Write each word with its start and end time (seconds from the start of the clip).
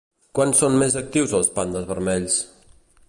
Quan 0.37 0.53
són 0.59 0.77
més 0.83 0.97
actius 1.01 1.35
els 1.41 1.51
pandes 1.59 1.87
vermells? 1.93 2.39